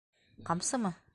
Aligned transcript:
Ҡамсымы? 0.51 0.95